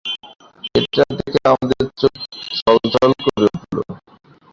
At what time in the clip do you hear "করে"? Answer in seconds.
3.23-3.47